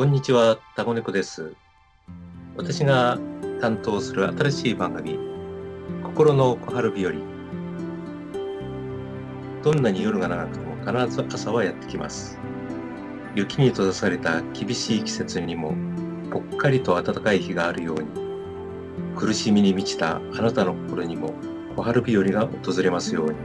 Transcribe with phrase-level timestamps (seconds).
[0.00, 1.52] こんにちは、タゴネコです。
[2.56, 3.18] 私が
[3.60, 5.18] 担当する新しい番組、
[6.02, 7.12] 心の小春日和。
[9.62, 12.38] どんなに夜が長くても必ず朝はやってきます。
[13.34, 15.74] 雪に閉ざされた厳しい季節にも、
[16.30, 18.08] ぽっかりと暖かい日があるように、
[19.14, 21.34] 苦しみに満ちたあなたの心にも
[21.76, 23.36] 小春日和が訪れますように。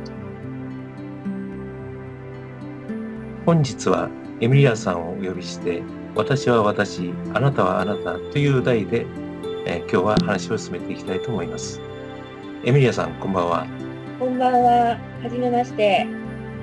[3.46, 5.84] 本日はエミリアさんをお呼びして、
[6.16, 9.06] 私は私、あなたはあなたという題で、
[9.66, 11.82] えー今日は話を進めていきたいと思います。
[12.64, 13.52] エミリアさん、こんばんは。
[13.60, 13.68] は
[14.18, 14.98] こんばんは。
[15.22, 16.08] はじめまして。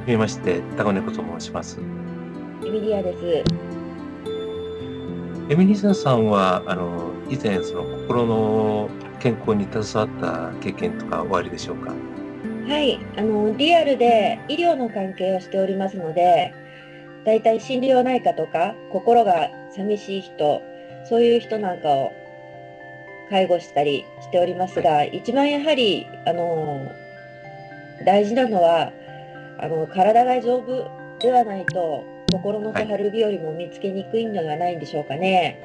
[0.07, 1.79] じめまして、タコネコと申します。
[2.65, 3.45] エミリアです。
[5.51, 8.88] エミリアさんは、あの、以前、その心の
[9.21, 11.93] 健康に携わった経験とかおありでしょうか？
[11.93, 12.98] はい。
[13.19, 16.55] あの、リアルで医療の関係をしておりますので、
[17.25, 20.63] だいたい心療内科とか、心が寂しい人、
[21.09, 22.13] そういう人なんかを
[23.30, 26.80] 介護したりしておりますが、一番やはり、あの、
[28.05, 28.93] 大事なのは、
[29.59, 35.61] あの、体が丈夫ではないと、心の小春日和も見つけにくいのではないんでしょうかね。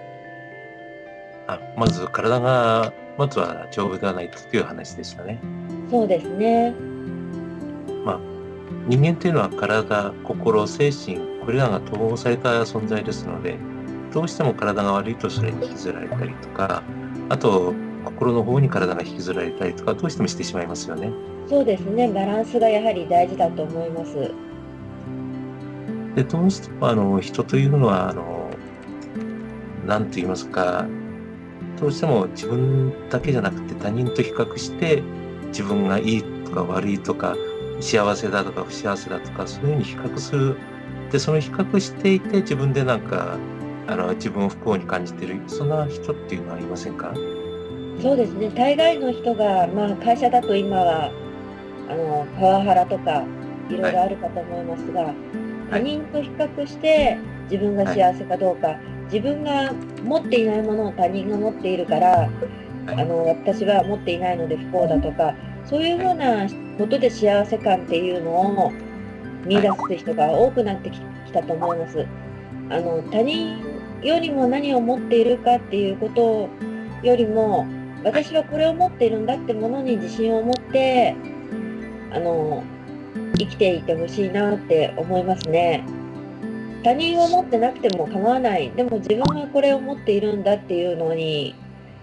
[1.48, 5.40] あまず、体が、まずは丈夫ではないという話でしたね。
[5.90, 6.74] そうですね。
[8.88, 13.58] 人間というのは体、心、精神、これらが統合された存在ですので、
[14.14, 16.84] どうしても体が悪いとそれに引きずられたりとか、
[17.30, 21.10] あと、心の方に体が引きずられたりとか、どうしてもしてしまいますよね。
[21.48, 22.12] そうですね。
[22.12, 24.14] バランスがやはり大事だと思います。
[26.16, 28.50] で、どうしてもあの人というのは、あの、
[29.86, 30.86] なんと言いますか、
[31.80, 35.02] どうしても自分だけじゃなくて他人と比較して、
[35.48, 37.38] 自分がいいとか悪いとか、
[37.80, 40.58] 幸せだとか不幸せだとか、そういうふうに比較する。
[41.12, 43.38] で、その比較していて、自分でなんか、
[43.88, 47.14] あの、自分を不幸に感じている、そんな人っていうのはいませんか？
[48.02, 48.50] そうですね。
[48.50, 51.12] 大概の人が、まあ、会社だと今は、
[51.90, 53.24] あの、パワハラとか、
[53.70, 53.74] い。
[53.78, 55.14] ろいろあるかと思いますが、
[55.72, 57.18] 他人と比較して、
[57.50, 58.78] 自分が幸せかどうか、
[59.12, 59.72] 自分が
[60.04, 62.30] 持っていないものを他人が持っているから、
[62.88, 65.34] あの、私は持っていないので不幸だとか、
[65.66, 66.48] そういうような
[66.78, 68.72] ことで幸せ感っていうのを
[69.46, 71.00] 見出す人が多くなってき
[71.32, 72.06] たと思います。
[72.70, 73.58] あの、他人
[74.02, 76.50] よりも何を持っているかっていうこと
[77.04, 77.66] よりも、
[78.04, 81.16] 私はこれを持っているんだってものに自信を持って、
[82.12, 82.64] あの、
[83.38, 85.84] 生きていてほしいなって思いますね。
[86.84, 88.72] 他人を持ってなくても構わない。
[88.72, 91.56] でも自分はこれを持っているんだっていうのに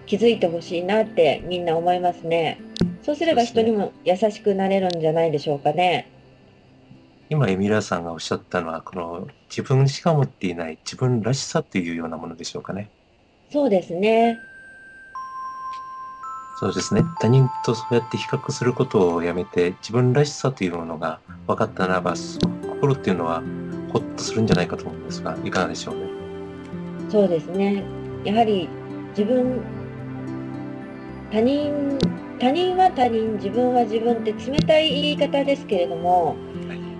[0.05, 2.59] 気づいてほしいなってみんな思いますね。
[3.01, 6.11] そうすれば人にも優しくなれるんじゃないでしょうかね。
[7.29, 12.91] 今、エミラさんがおっしゃったのは、この自分しか持っていない自分らしさというようなものでしょうかね。
[13.51, 14.39] そうですね。
[16.59, 17.03] そうですね。
[17.19, 23.41] 他人とそうやって比較することをやめて、自分らしさというものが分かったならば、心っていうのは
[23.91, 26.01] ほっとするんじゃないかと思うんですが、いかがでしょうね。
[27.09, 27.83] そうですね。
[28.23, 28.69] やはり
[29.17, 29.61] 自分、
[31.31, 31.97] 他人、
[32.39, 36.44] 他人は他人、自分は自分って冷たい言い方ですけれども、はい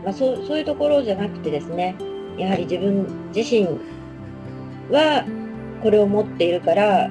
[0.06, 1.96] まあ、そうそういうところじゃなくてですね、
[2.38, 3.06] やはり自分
[3.36, 3.68] 自身
[4.92, 5.26] は
[5.82, 7.10] これを持っているから、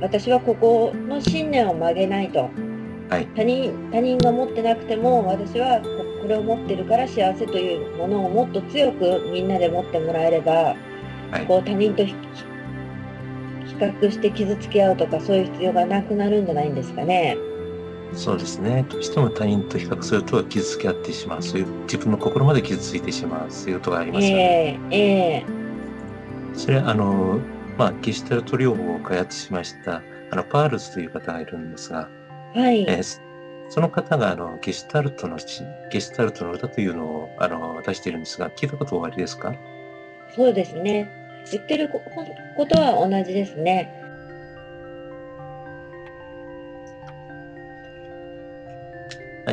[0.00, 2.50] 私はここの信念を曲げないと。
[3.08, 5.88] はい他人他人が持ってなくても私はこ
[6.22, 10.74] これを持っているから幸せというものをもっと強くみんなで持ってもらえれば、
[11.30, 12.14] はいこう他人と比
[13.66, 17.36] 比較して傷つけ合うとかそういう必要がなくなるんじゃないんですかね。
[18.14, 18.86] そうですね。
[18.88, 21.42] どうしても他人と比較すると傷つけ合ってしまう。
[21.42, 23.50] そういう自分の心まで傷ついてしまう。
[23.50, 24.78] そういうことがありますよね。
[24.90, 25.64] ええええ
[26.54, 27.40] それは、あの、
[27.76, 32.08] まあ、ゲシュタルト療法を開発しました、あの、パールスという方がいるんですが、
[32.54, 33.20] はい、えーそ
[33.70, 39.54] その方が、あの、ゲシュタルトのし、ゲシュタルトの歌というのを、あの、出しているんですが、聞いたことおありですか？
[40.36, 41.10] そうですね。
[41.50, 42.00] 言ってるこ
[42.56, 43.90] ことは同じですね。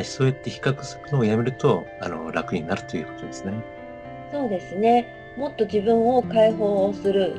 [0.02, 3.52] はい、そうやって比較するのをやめると、あの、楽になるということですね。
[4.32, 5.06] そうですね。
[5.36, 7.36] もっと自分を解放する。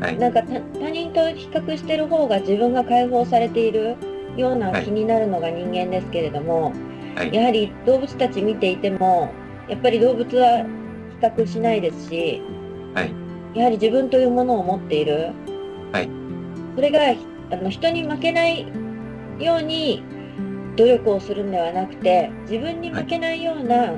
[0.00, 0.16] はい。
[0.16, 3.96] なんか他他人と比較してる方が自分が解放されている
[4.36, 6.72] ような気になるのが人間ですけれども、
[7.14, 7.34] はい。
[7.34, 9.30] やはり動物たち見ていても、
[9.68, 10.64] やっぱり動物は
[11.20, 12.40] 比較しないですし、
[12.94, 13.12] はい。
[13.54, 15.32] やはり自分というものを持っている。
[15.92, 16.08] はい。
[16.74, 17.00] それが
[17.50, 18.66] あの人に負けない
[19.38, 20.02] ように
[20.78, 23.94] 努力をするんではなくて、自分に負けないような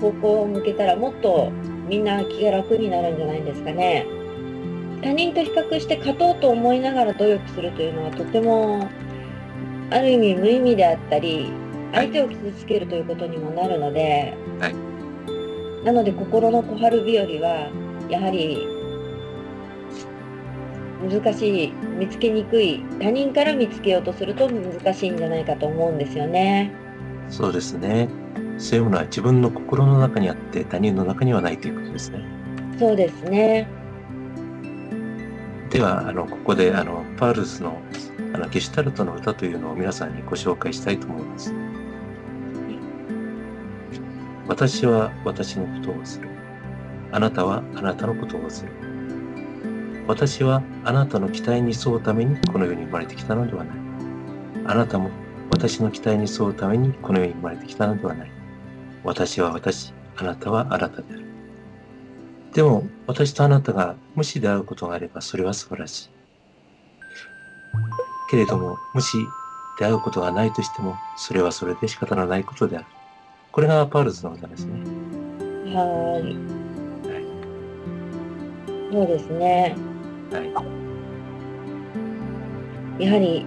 [0.00, 1.50] 方向を向けたらもっと
[1.88, 4.06] みんな気が楽になるんじゃないですかね。
[5.02, 8.88] 他人と比較して勝とうと思いながら努力するというのはとても
[9.90, 11.50] ある意味無意味であったり
[11.92, 14.74] 相手を傷つけるということにもなるので、はい、
[15.84, 17.70] なので心の小春日和は
[18.08, 18.66] やはり
[21.08, 26.72] 難しい見つけにくい他人から見つけようとすると難しいんじゃないかと思うんですよね。
[27.28, 28.08] そうですね。
[28.58, 32.24] そういうものは自分の心の中にあって他人の中にはないということですね。
[32.78, 33.68] そうですね。
[35.70, 37.80] ではあのここであのパールスの
[38.32, 41.52] あのゲシュタルトの歌というのを皆さんにご紹介したいと思います。
[44.46, 46.28] 私は私のことをする。
[47.12, 48.72] あなたはあなたのことをする。
[50.06, 53.76] 私はあなたの期待に沿うためにこの世に生まれてきたのではない。
[54.66, 55.10] あなたも
[55.50, 58.30] 私の期待に沿うためにこの世に生まれてきたのではない。
[59.02, 61.24] 私は私、あなたはあなたである。
[62.52, 66.10] でも私とあなたが無視で会うことがあればそれは素晴らしい。
[68.30, 69.16] けれども、もし
[69.78, 72.86] 出会うことがないとしても、それはそれで仕方のないことである。
[73.52, 74.72] これがパールズの歌ですね。
[75.74, 76.54] はい。
[78.92, 79.93] そうですね。
[80.34, 80.42] は
[82.98, 83.04] い。
[83.04, 83.46] やはり、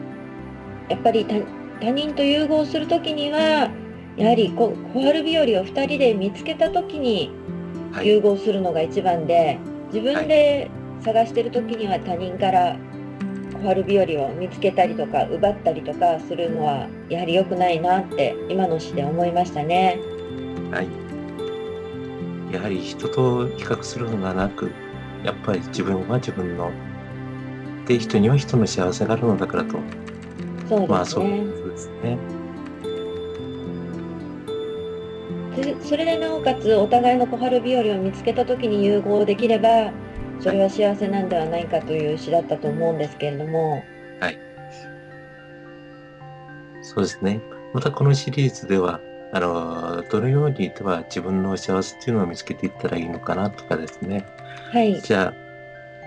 [0.89, 1.35] やっぱり他
[1.79, 3.69] 他人と融合するときには、
[4.17, 7.31] やはりこ小春日和を2人で見つけたときに
[8.03, 9.59] 融合するのが一番で、はい、
[9.93, 12.77] 自分で探してるときには他人から
[13.53, 19.99] 小春日和を見つけたりとか奪ったりとかするのはやはり良くないなって今の詩で思いましたね。
[20.71, 20.87] はい。
[22.53, 24.71] やはり人と比較するのがなく、
[25.27, 26.71] やっぱり自分は自分の、
[27.85, 29.77] で、人には人の幸せがあるのだからと。
[30.69, 30.87] そうね。
[30.87, 32.17] まあそうですね。
[35.81, 39.91] それでなおかつお互いの小春日和を見つけた時に融合できれば
[40.39, 43.83] それは幸せなんではないかという詩だったと思うんですけれども。
[44.19, 44.39] はい。
[46.83, 47.41] そうですね。
[47.73, 49.01] またこのシリーズでは、
[49.37, 54.25] あの、どのようにでは自分の幸せっていうのを見つけていったらいいのかなとかですね。
[54.71, 54.99] はい。
[54.99, 55.33] じゃ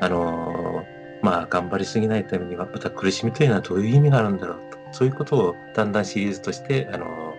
[0.00, 0.84] あ、あの、
[1.22, 4.78] まあ、頑張りすぎないためには、また苦しみというのはどういう意味があるんだろうと。
[4.92, 7.34] そういうことをだんだんシリーズとして、あの、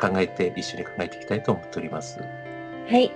[0.00, 2.20] 考えて、一緒に考えていきたいと思っております。
[2.88, 3.12] はい。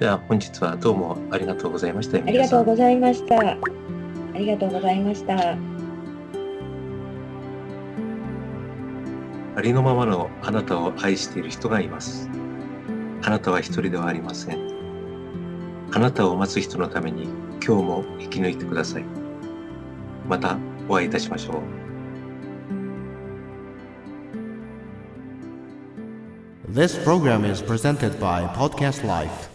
[0.00, 2.18] じゃあ本日はどうもありがとうございました。
[2.18, 3.38] ありがとうございました。
[3.38, 3.56] あ
[4.34, 5.71] りがとうございました。
[9.54, 12.28] ありのままのあなたを愛している人がいます。
[13.22, 14.58] あなたは一人ではありません。
[15.92, 17.24] あなたを待つ人のために
[17.64, 19.04] 今日も生き抜いてください。
[20.26, 20.56] また
[20.88, 21.62] お会いいたしましょう。
[26.72, 29.51] This program is presented by Podcast Life.